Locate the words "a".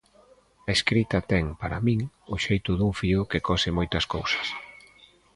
0.69-0.71